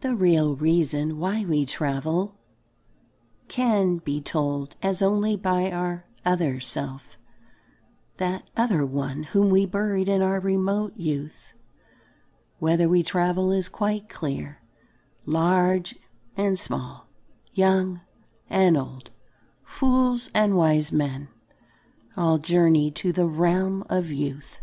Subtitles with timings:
[0.00, 2.34] The real reason why we travel
[3.46, 7.18] can be told us only by our "other self,"
[8.16, 11.52] that "other one" whom we buried in our remote youth.
[12.58, 14.62] Whither we travel is quite clear.
[15.26, 15.94] Large
[16.38, 17.06] and small,
[17.52, 18.00] young
[18.48, 19.10] and old,
[19.62, 21.28] fools and wise men
[22.16, 24.62] all journey to the realm of youth.